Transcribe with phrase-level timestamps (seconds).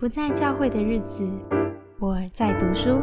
[0.00, 1.28] 不在教会的日子，
[1.98, 3.02] 我在读书。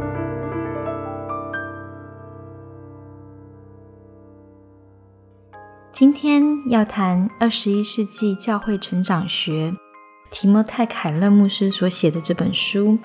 [5.92, 9.72] 今天要谈二十一世纪教会成长学，
[10.32, 12.98] 提摩太·凯勒牧师所写的这本书。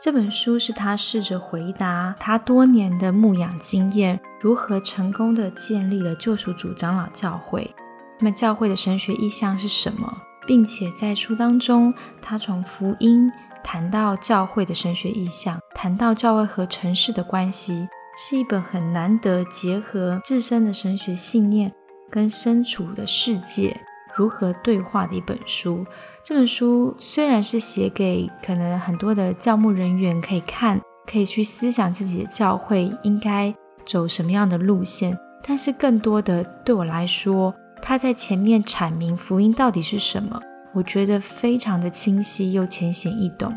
[0.00, 7.74] 这本书是他试着回答他多年的牧养经验，如何成功的建立了救赎主长老教会。
[8.20, 10.22] 那么，教会的神学意向是什么？
[10.46, 13.30] 并且在书当中，他从福音
[13.62, 21.72] 谈到教会的神学意向，谈到教会和城市的关系，是一本很难得结合自身的神学信念
[22.10, 23.76] 跟身处的世界
[24.14, 25.84] 如何对话的一本书。
[26.22, 30.80] 这本书虽然是写给可能很多的教牧人员可以看，
[31.10, 33.54] 可以去思想自己的教会应该
[33.84, 37.54] 走什么样的路线，但是更多的对我来说。
[37.86, 40.40] 他在前面阐明福音到底是什么，
[40.72, 43.54] 我觉得非常的清晰又浅显易懂。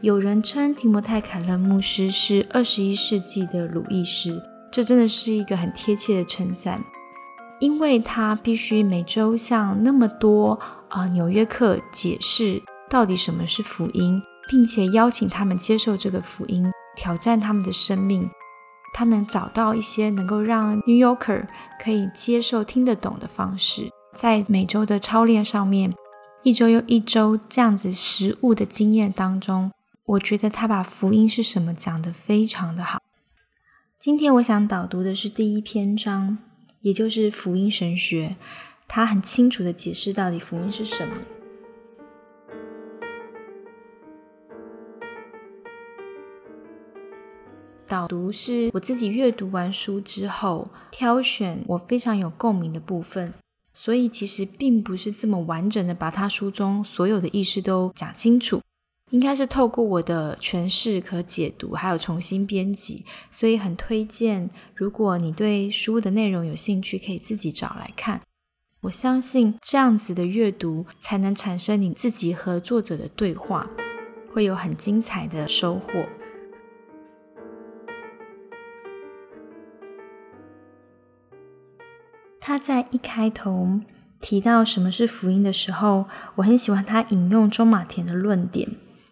[0.00, 6.82] 有人称提摩太·凯勒牧师是二十一世纪的鲁易斯，这真的是一个很贴切的称赞，
[7.60, 18.28] 因为他必须每周向那么多啊纽约客解释到底什么是福音，并且邀请他们接受这个福音，挑战他们的生命。
[18.92, 21.46] 他能找到一些能够让 New Yorker
[21.82, 25.94] 可以接受、听得懂的方式，在每周的操练上面，
[26.42, 29.70] 一周又一周这样子实物的经验当中，
[30.04, 33.00] 我觉得他把福音是什么讲得非常的好。
[33.98, 36.38] 今天我想导读的是第一篇章，
[36.80, 38.36] 也就是福音神学，
[38.86, 41.16] 他很清楚的解释到底福音是什么。
[47.88, 53.32] 导读是我自己阅读完书之后挑选我非常有共鸣的部分，
[53.72, 58.60] 所以其实并不是这么完整的把他书中所有的意思都讲清楚，
[59.10, 68.20] 应该是透过我的诠释和解读，还有重新编辑，所以很推荐，如果你对书的内容有兴趣，可以自己找来看。
[68.82, 73.68] 我相信这样子的阅读才能产生你自己和作者的对话，
[74.32, 76.04] 会有很精彩的收获。
[82.48, 83.78] 他在一开头
[84.18, 88.66] 提到什么是福音的时候，我很喜欢他引用钟马田的论点。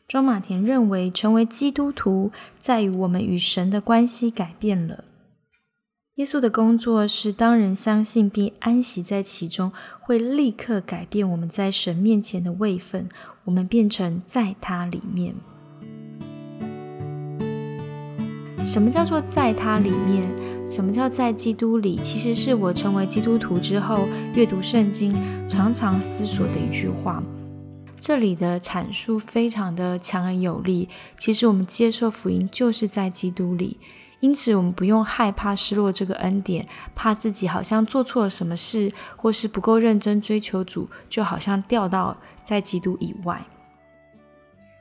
[0.09, 2.33] 钟马田认为，成为基督徒
[2.63, 5.05] 在于我们与神的关系改变了。
[6.15, 9.71] 耶稣的工作是，当人相信并安息在其中，
[10.01, 13.07] 会立刻改变我们在神面前的位分，
[13.45, 15.35] 我们变成在他里面。
[18.65, 20.56] 什么叫做在他里面？
[20.69, 22.01] 什么叫在基督里？
[22.03, 25.15] 其实是我成为基督徒之后阅读圣经
[25.49, 27.23] 常常思索的一句话。
[28.01, 30.89] 这里的阐述非常的强而有力。
[31.17, 33.79] 其实我们接受福音就是在基督里，
[34.19, 36.67] 因此我们不用害怕失落这个恩典，
[36.97, 43.47] 怕自己好像做错了什么事，或是不够认真追求主，就好像掉到在基督以外。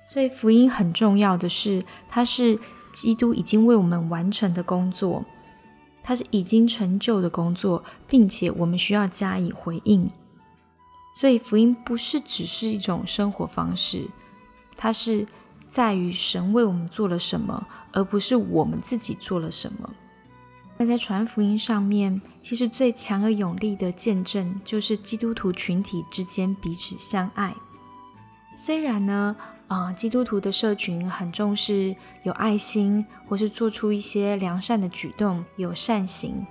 [0.08, 2.58] 所以福音很重要的是，它是。
[2.96, 5.26] 基督已经为我们完成的工作，
[6.08, 10.08] 它是已经成就的工作，并且我们需要加以回应。
[11.16, 14.08] 所以福音不是只是一种生活方式，
[14.78, 15.26] 它是
[15.68, 19.90] 在于神为我们做了什么，而不是我们自己做了什么。
[20.78, 27.56] 那在传福音上面，其实最强而有力的见证就是基督徒群体之间彼此相爱。
[28.54, 29.36] 虽然呢。
[29.68, 36.46] 啊，基督徒的社群很重视有爱心，或是做出一些良善的举动，有善行。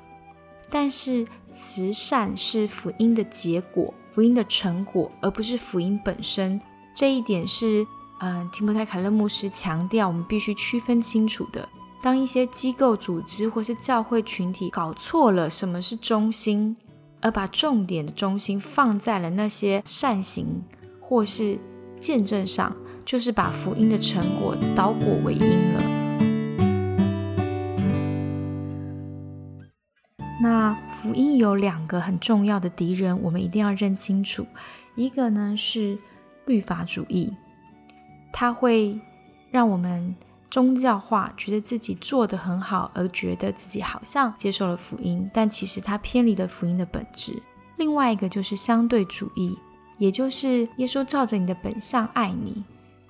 [0.69, 6.61] 但是慈善是福音的结果，福音的成果，而不是福音本身。
[6.93, 7.87] 这一点是，
[8.21, 11.69] 嗯，提摩太·凯勒牧师强调，我们必须区分清楚的。
[12.03, 16.77] 当一些机构、组织或是教会群体搞错了什么是中心，
[17.21, 20.63] 而把重点的中心放在了那些善行
[21.01, 21.59] 或是
[22.01, 22.75] 见证上。
[23.05, 25.83] 就是把福音的成果倒果为因了。
[30.43, 34.47] 那福音有两个很重要的敌人，我们一定要认清楚。
[34.95, 35.99] 一个呢是
[36.45, 37.33] 律法主义，
[38.33, 39.01] 它会
[39.51, 40.15] 让我们
[40.51, 47.43] 宗教化，觉得自己做得很好，而觉得自己好像接受了福音，但其实它偏离了福音的本质。
[47.77, 49.57] 另外一个就是相对主义，
[49.99, 52.65] 也就是耶稣照着你的本相爱你。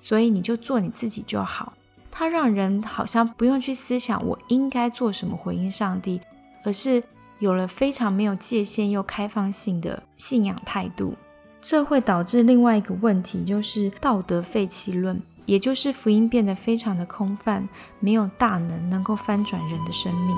[0.05, 1.73] 所以你就做你自己就好。
[2.11, 6.21] 它让人好像不用去思想我应该做什么回应上帝，
[6.63, 7.01] 而是
[7.39, 11.15] 有了非常没有界限又开放性的信仰态度。
[11.59, 15.19] 这会导致另外一个问题，就是道德废弃论。
[15.47, 17.67] 也就是福音变得非常的空泛，
[17.99, 20.37] 没有大能能够翻转人的生命。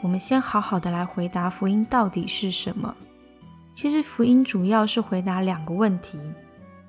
[0.00, 2.94] 我们先好好的来回答福音到底是什么。
[3.74, 6.16] 其实福音主要是回答两个问题：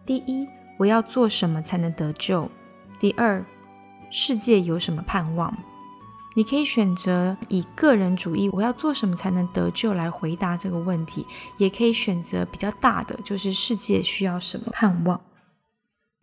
[0.06, 0.48] 第一，
[0.78, 2.50] 我要做什么才能得救？
[3.00, 3.44] 第二，
[4.12, 5.52] 世界有什么盼望？
[6.36, 11.26] 你可以选择以个人主义，我要做什么才能得救来回答这个问题，
[11.58, 15.20] 也可以选择比较大的，就是世界需要什么盼望。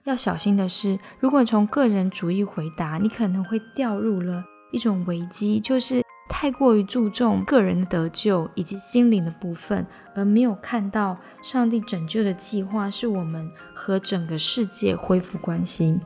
[0.04, 6.01] 要小心的是，如果从个人主义回答，你可能会掉入了一种危机，就是
[6.32, 9.86] 太过于注重个人的得救以及心灵的部分，
[10.16, 16.00] 而没有看到上帝拯救的计划是我们和整个世界恢复关系。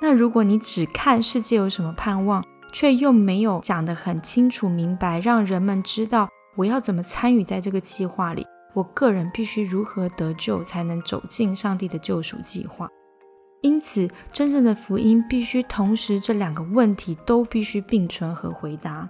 [0.00, 2.42] 那如果你只看世界有什么盼望，
[2.72, 12.88] 却又没有讲得很清楚明白，让人们知道我要怎么参与在这个计划里，我个人必须如何得救才能走进上帝的救赎计划。
[13.60, 19.08] 因此，真正的福音必须同时这两个问题都必须并存和回答。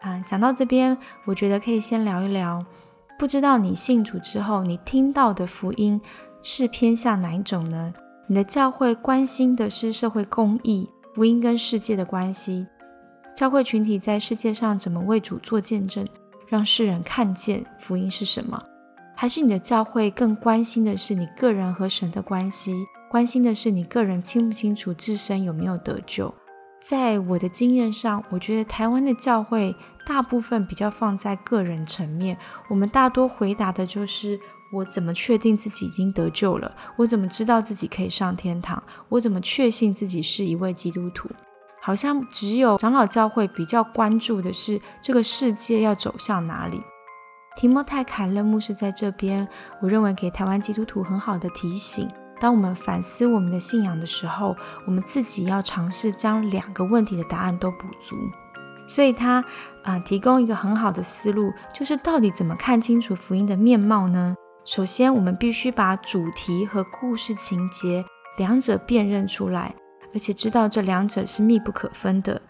[0.00, 2.64] 啊，讲到这边，我觉得可以先聊一聊，
[3.18, 6.00] 不知道你信主之后，你听到的福音
[6.40, 7.92] 是偏向哪一种呢？
[8.28, 12.66] 你的教会关心的是社会公义，福音跟世界的关系。
[13.34, 16.06] 教会群体在世界上怎么为主做见证，
[16.48, 18.62] 让世人看见福音是什么？
[19.14, 22.74] 还是你的教会更关心的是你个人和神的关系，
[23.16, 26.34] 关心的是你个人清不清楚自身有没有得救？
[26.84, 29.74] 在我的经验上，我觉得台湾的教会
[30.04, 32.36] 大部分比较放在个人层面，
[32.68, 34.38] 我们大多回答的就是
[34.70, 36.76] 我怎么确定自己已经得救了？
[36.98, 38.82] 我怎么知道自己可以上天堂？
[39.08, 41.30] 我怎么确信自己是一位基督徒？
[41.80, 46.82] 好像只有长老教会比较关注的是这个世界要走向哪里。
[47.56, 49.48] 提莫泰·凯勒牧师在这边，
[49.80, 52.06] 我认为给台湾基督徒很好的提醒：
[52.38, 54.56] 当我们反思我们的信仰的时候，
[54.86, 58.16] 我们自己要尝试将两个问题的答案都补足。
[58.88, 59.44] 所以他
[59.82, 64.34] 啊，提供一个很好的思路，就是到底怎么看清楚福音的面貌呢？
[64.64, 68.04] 首先，我们必须把主题和故事情节
[68.36, 69.74] 两者辨认出来。
[70.14, 72.40] 而且知道这两者是密不可分的。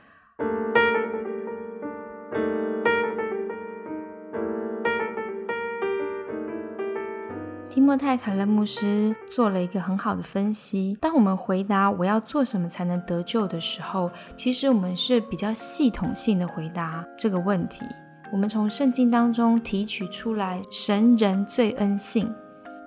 [7.76, 10.96] 提莫泰·凯勒牧师做了一个很好的分析。
[10.98, 17.84] 当我们回答“我要做什么才能得救”的时候，其实我们是比较系统性的回答这个问题。
[18.32, 22.34] 我们从圣经当中提取出来神人罪恩性，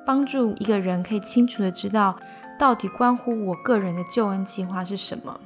[0.03, 2.17] 帮助一个人可以清楚的知道。
[2.57, 5.39] 到底关乎我个人的救恩计划是什么？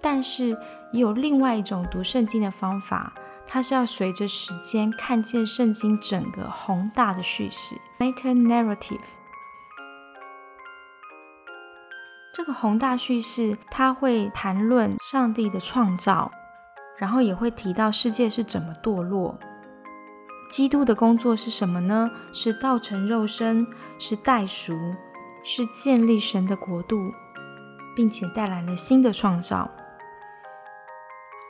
[0.00, 0.56] 但是
[0.92, 3.12] 也有另外一种读圣经的方法，
[3.46, 8.98] 它是要随着时间看见圣经整个宏大的叙事 （meta narrative）。
[12.34, 16.30] 这个宏大叙事，它会谈论上帝的创造，
[16.98, 19.38] 然后也会提到世界是怎么堕落。
[20.50, 22.10] 基督的工作是什么呢？
[22.32, 23.66] 是道成肉身，
[23.98, 24.94] 是代赎。
[25.48, 27.12] 是建立神的国度，
[27.94, 29.70] 并且带来了新的创造。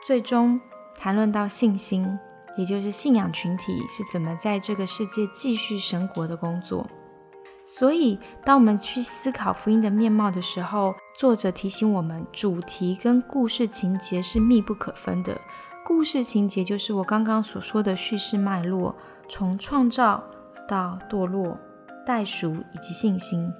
[0.05, 0.61] 最终
[0.97, 2.17] 谈论到信心，
[2.57, 6.89] 也就是信仰群体是怎么在这个世界继续神国的工作。
[7.63, 15.39] 所以，当我们去思考福音的面貌的时候，作者提醒我们，主题跟故事情节是密不可分的。
[15.85, 18.95] 故事情节就是我刚刚所说的叙事脉络，
[19.29, 20.23] 从创造
[20.67, 21.57] 到堕落、
[22.05, 23.51] 代赎以及信心。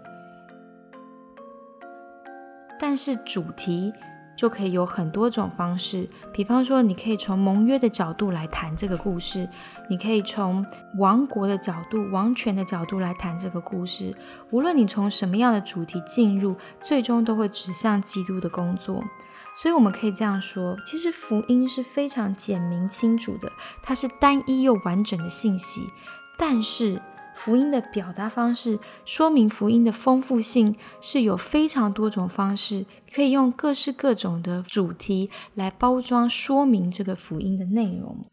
[2.79, 3.91] 但是主题
[4.37, 9.49] 就可以有很多种方式，比方说，你可以从盟约的角度来谈这个故事，
[9.89, 10.63] 你可以从
[10.97, 14.15] 王国的角度、王权的角度来谈这个故事。
[14.51, 19.03] 无论你从什么样的主题进入，最终都会指向基督的工作。
[19.55, 23.51] 所以我们可以这样说：，其实福音是非常简明清楚的，
[23.81, 25.89] 它是单一又完整的信息，
[26.37, 27.01] 但是。
[27.37, 38.25] 福音的表达方式，说明福音的丰富性是有非常多种方式，可以用各式各种的主题来包装说明这个福音的内容。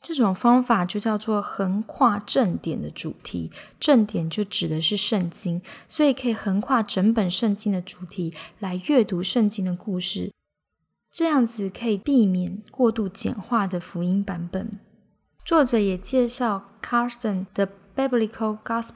[0.00, 10.32] 这种方法就叫做横跨正点的主题，正点就指的是圣经，所以可以横跨整本圣经的主题来阅读圣经的故事，
[11.10, 14.78] 这样子可以避免过度简化的福音版本。
[15.44, 18.92] 作者也介绍 Carson 的《Biblical Gospel》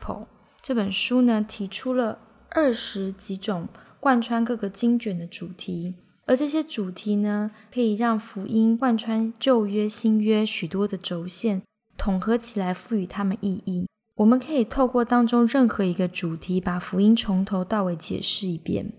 [0.63, 3.69] 这本书呢，提出了二十几种
[4.01, 11.61] 贯穿各个经卷的主题，而这些主题呢，可以让福音贯穿旧约、新约许多的轴线，
[11.99, 13.87] 统合起来，赋予它们意义。
[14.15, 18.91] 我们可以透过当中任何一个主题，把福音从头到尾解释一遍，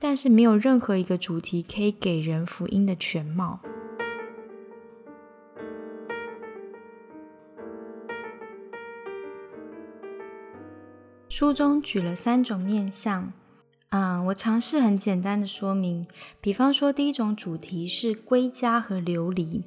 [0.00, 3.60] 但是没有任何一个主题可以给人福音的全貌。
[11.44, 13.30] 书中举了三种面相，
[13.90, 16.06] 嗯，我尝试很简单的说明。
[16.40, 19.62] 比方说，第一种主题是归家和流离，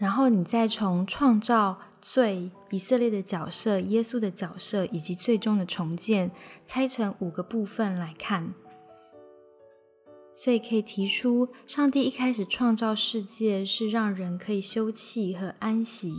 [0.00, 6.32] 然后你再从创造、罪、以色列的角色、耶稣的角色以及最终的重建，
[6.66, 8.52] 拆成五个部分来看。
[10.34, 16.12] 所以可以提出，上帝一开始创造世界是让人可以休憩和安息。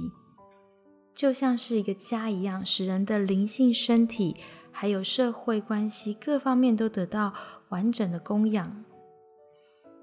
[1.13, 4.37] 就像是一个家一样，使人的灵性、身体，
[4.71, 7.33] 还有社会关系各方面都得到
[7.69, 8.83] 完整的供养。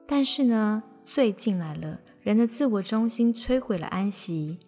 [0.06, 4.58] 但是呢，罪进来了，人的自我中心摧毁了安息。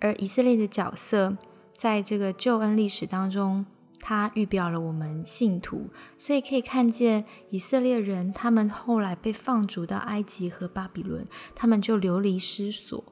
[0.00, 1.36] 而以色列的角色，
[1.72, 3.66] 在这个救恩历史当中，
[4.00, 13.04] 他预表了我们信徒，所以可以看见以色列人，他们后来被放逐到埃及和巴比伦，他们就流离失所。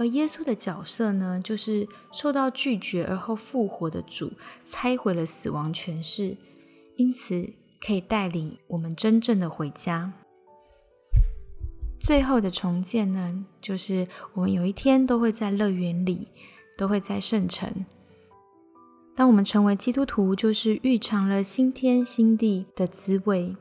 [0.00, 4.32] 而耶稣的角色呢，就是受到拒绝而后复活的主，
[4.64, 6.38] 拆毁了死亡权势，
[6.96, 10.14] 因此可以带领我们真正的回家。
[12.00, 16.28] 最后的重建呢，就是我们有一天都会在乐园里，
[16.78, 17.84] 都会在圣城。
[19.14, 23.54] 当我们成为基督徒，就是预尝了新天新地的滋味。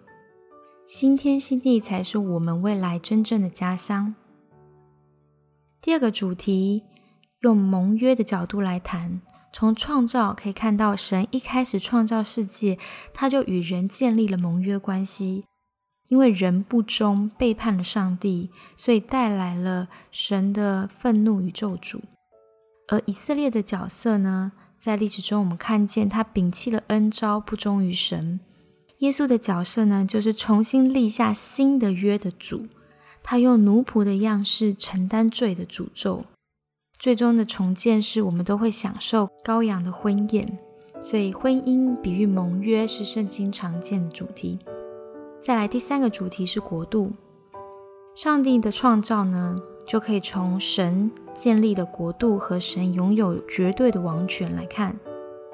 [0.86, 4.16] 新天新地才是我们未来真正的家乡。
[5.82, 6.84] 第二个主题，
[7.40, 9.22] 用盟约的角度来谈。
[9.54, 12.78] 从创造可以看到，神一开始创造世界，
[13.14, 15.46] 他就与人建立了盟约关系。
[16.10, 22.02] 因为人不忠，背叛了上帝，所以带来了神的愤怒与咒诅。
[22.90, 28.40] 而以色列的角色呢，在历史中我们看见他摒弃了恩招，不忠于神。
[29.00, 32.68] 耶稣的角色呢，就是重新立下新的约的主。
[33.32, 36.26] 他用奴仆的样式承担罪的诅咒，
[36.98, 40.58] 最终的重建是我们都会享受羔羊的婚宴。
[41.00, 44.58] 所以，婚姻比喻盟约是圣经常见的主题。
[45.44, 47.12] 再来，第三个主题是国度。
[48.16, 49.56] 上帝的创造呢，
[49.86, 54.94] 就可以从神建立的国度和神拥有绝对的王权来看；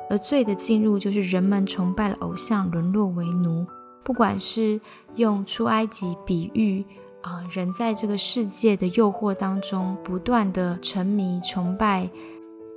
[0.09, 3.67] 而罪的进入，就是人们崇拜了偶像，沦落为奴。
[4.01, 4.79] 不管是
[5.15, 6.85] 用出埃及比喻。
[7.25, 12.07] 啊，人在这个世界的诱惑当中，不断的沉迷、崇拜，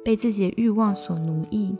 [0.02, 1.76] 被自己的欲望所奴役。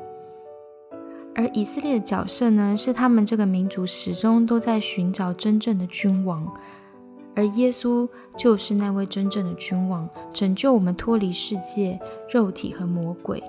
[1.34, 6.46] 而以色列的角色呢，是他们这个民族始终都在寻找真正的君王，
[7.34, 8.06] 而耶稣
[8.36, 11.98] 就是那位真正的君王，拯救我们脱离世界、
[12.28, 13.42] 肉体和魔鬼，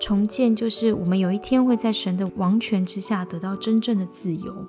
[0.00, 4.66] 重建就是我们有一天会在神的王权之下得到真正的自由。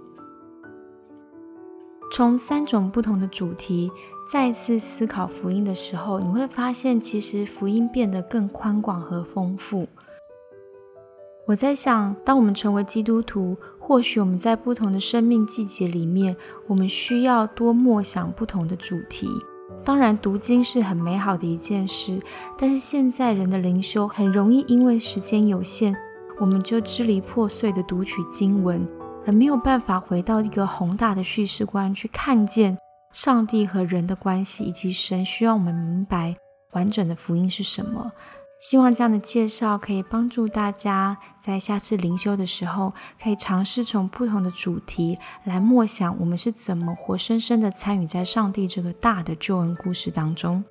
[2.11, 3.91] 从三种不同的主题
[4.29, 9.87] 再次思考福音的时候，你会发现，其实福音变得更宽广和丰富。
[11.47, 16.35] 我在想，当我们成为基督徒，或许我们在不同的生命季节里面，
[16.67, 19.29] 我们需要多默想不同的主题。
[19.83, 22.19] 当然，读经是很美好的一件事，
[22.57, 25.95] 但是现在人的灵修很容易因为时间有限，
[26.39, 28.81] 我们就支离破碎的读取经文。
[29.25, 32.77] 而没有办法回到一个宏大的叙事观，去看见
[33.11, 36.35] 上帝和人的关系，以及神需要我们明白
[36.73, 38.11] 完整的福音是什么。
[38.61, 50.63] 希望这样的介绍可以帮助大家在下次灵修的时候，可以尝试从不同的主题来默想，我们是怎么活生生的参与在上帝这个大的救恩故事当中。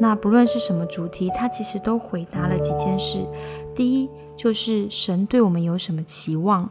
[0.00, 3.26] 那不论是什么主题，它其实都回答了几件事。
[3.74, 6.70] 第一，就是神对我们有什么期望，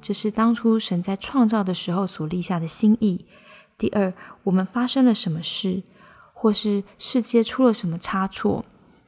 [0.00, 3.26] 这是当初神在创造的时候所立下的心意。
[3.76, 5.82] 第二，我们发生了什么事，
[6.32, 8.64] 或是世界出了什么差错，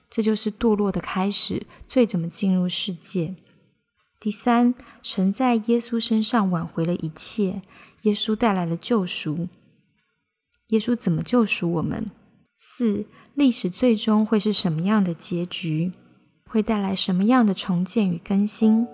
[0.08, 3.36] 这就是堕落的开始，罪怎么进入世界。
[4.18, 7.62] 第三，神在耶稣身上挽回了一切，
[8.02, 9.48] 耶稣带来了救赎。
[10.68, 12.06] 耶稣怎么救赎我们？
[12.58, 13.06] 四。
[13.40, 15.92] 历史最终会是什么样的结局？
[16.46, 18.86] 会带来什么样的重建与更新？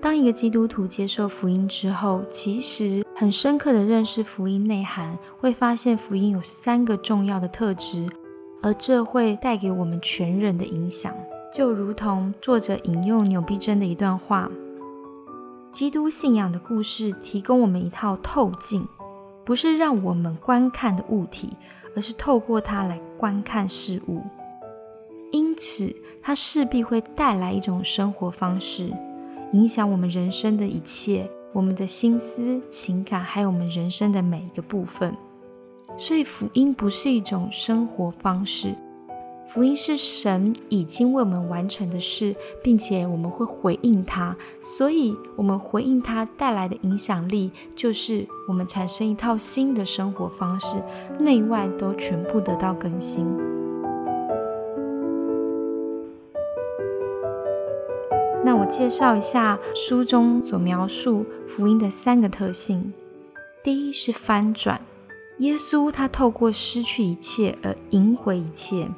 [0.00, 8.08] 当一个基督徒接受福音之后，其实很深刻的认识福音内涵，会发现福音有三个重要的特质，
[8.62, 11.12] 而这会带给我们全人的影响。
[11.52, 14.48] 就如同作者引用纽必真的一段话：
[15.72, 18.86] 基督信仰的故事提供我们一套透镜。
[19.46, 21.56] 不是让我们观看的物体，
[21.94, 24.20] 而是透过它来观看事物。
[25.30, 28.92] 因此，它势必会带来一种生活方式，
[29.52, 35.16] 影响我们人生的一切，我们的心思、情感，还有我们人生的每一个部分。
[35.96, 38.74] 所以，福音不是一种生活方式。
[39.48, 50.82] 福音是神已经为我们完成的事，并且我们会回应他，所以我们回应他带来的影响力，就是我们产生一套新的生活方式，
[51.18, 53.26] 内外都全部得到更新。
[58.44, 62.92] 那我介绍一下书中所描述福音的三个特性：
[63.62, 64.80] 第一是翻转，
[65.38, 68.88] 耶稣他透过失去一切而赢回一切。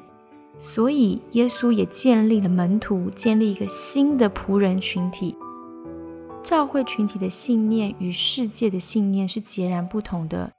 [0.58, 5.36] 所以，耶稣也建立了门徒，建立一个新的仆人群体。
[6.42, 10.50] 教会群体的信念与世界的信念是截然不同的。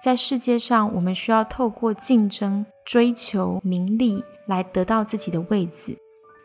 [0.00, 5.94] 在世界上，我们需要透过竞争、追求名利来得到自己的位子；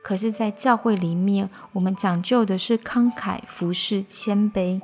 [0.04, 4.82] 可是，在教会里面，我们讲究的是慷慨、服侍、谦卑，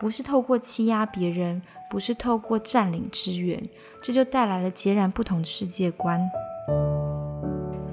[0.00, 3.68] 不是透过欺压别人，不是透过占领资源，
[4.02, 6.28] 这就带来了截然不同的世界观。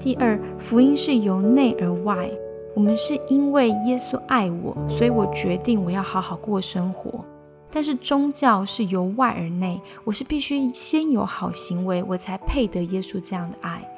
[0.02, 2.28] 第二，福音是由内而外。
[2.74, 7.24] 我们是因为耶稣爱我，所以我决定我要好好过生活。
[7.70, 13.88] 但是宗教是由外而内，我是必须先有好行为，我才配得耶稣这样的爱。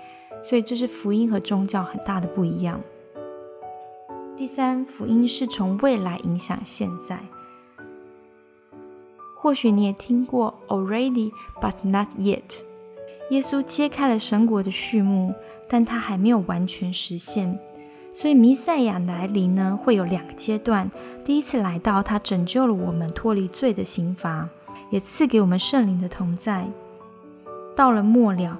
[0.42, 2.78] 所以这是福音和宗教很大的不一样。
[4.36, 7.18] 第三，福音是从未来影响现在。
[9.38, 11.32] 或许你也听过 already
[11.62, 12.60] but not yet。
[13.30, 15.32] 耶稣揭开了神国的序幕。
[15.74, 17.58] 但它还没有完全实现，
[18.12, 20.88] 所以弥赛亚来临呢，会有两个阶段。
[21.24, 24.48] 第一次来到，他拯救了我们脱离罪的刑罚，
[24.90, 26.68] 也赐给我们圣灵的同在。
[27.74, 28.56] 到了末了，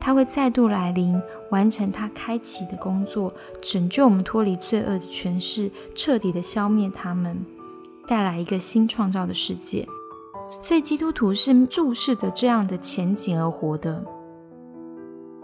[0.00, 7.46] 他会再度来临，完成他开启的工作，拯救我们脱离罪恶的权势，彻底的消灭他们，
[8.08, 9.86] 带来一个新创造的世界。
[10.60, 14.04] 所以基督徒是注视着这样的前景而活的。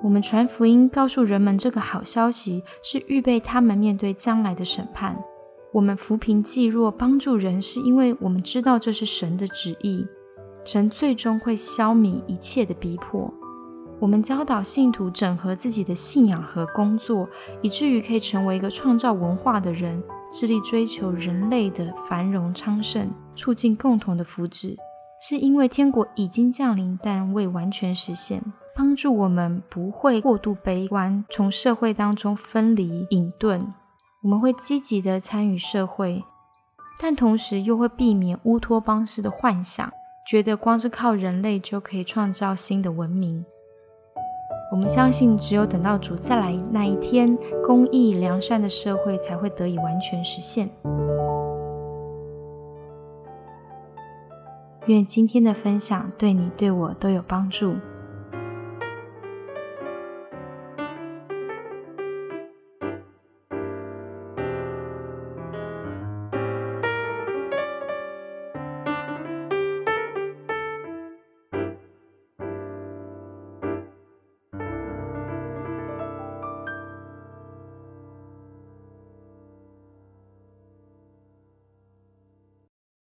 [0.02, 5.16] 我们传福音，告诉人们这个好消息，是预备他们面对将来的审判。
[5.72, 10.04] 我们扶贫济弱，帮助人，是因为我们知道这是神的旨意。
[10.64, 13.32] 神最终会消弭一切的逼迫。
[14.00, 17.28] 我们教导信徒整合自己的信仰和工作，
[17.62, 24.76] 以至于可以成为一个创造文化的人，致力追求人类的繁荣昌盛，促进共同的福祉。
[25.20, 28.42] 是因为天国已经降临，但未完全实现。
[28.74, 33.66] 帮助我们不会过度悲观，从社会当中分离隐遁。
[34.22, 36.24] 我们会积极的参与社会，
[36.98, 39.92] 但同时又会避免乌托邦式的幻想，
[40.26, 43.44] 觉得光是靠人类就可以创造新的文明。
[44.70, 50.70] 我们相信，只有等到主再来那一天，公义良善的社会才会得以完全实现。
[54.86, 57.74] 愿今天的分享对你对我都有帮助。